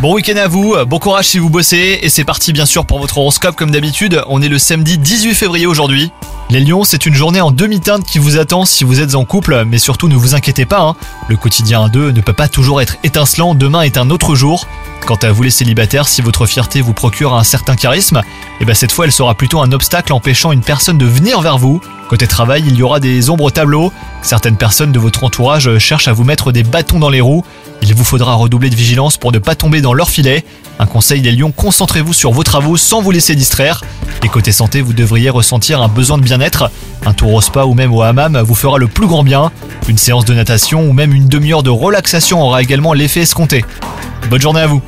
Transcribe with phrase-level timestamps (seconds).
[0.00, 2.98] Bon week-end à vous, bon courage si vous bossez, et c'est parti bien sûr pour
[2.98, 6.10] votre horoscope comme d'habitude, on est le samedi 18 février aujourd'hui.
[6.50, 9.64] Les lions, c'est une journée en demi-teinte qui vous attend si vous êtes en couple,
[9.66, 10.96] mais surtout ne vous inquiétez pas, hein.
[11.28, 14.66] le quotidien à deux ne peut pas toujours être étincelant, demain est un autre jour.
[15.08, 18.20] Quant à vous les célibataires, si votre fierté vous procure un certain charisme,
[18.60, 21.56] et ben cette fois elle sera plutôt un obstacle empêchant une personne de venir vers
[21.56, 21.80] vous.
[22.10, 26.08] Côté travail, il y aura des ombres au tableau, certaines personnes de votre entourage cherchent
[26.08, 27.42] à vous mettre des bâtons dans les roues,
[27.80, 30.44] il vous faudra redoubler de vigilance pour ne pas tomber dans leur filet.
[30.78, 33.82] Un conseil des lions, concentrez-vous sur vos travaux sans vous laisser distraire.
[34.22, 36.70] Et côté santé, vous devriez ressentir un besoin de bien-être.
[37.06, 39.52] Un tour au spa ou même au hammam vous fera le plus grand bien.
[39.88, 43.64] Une séance de natation ou même une demi-heure de relaxation aura également l'effet escompté.
[44.28, 44.82] Bonne journée à vous